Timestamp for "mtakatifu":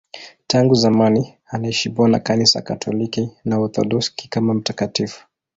4.53-5.25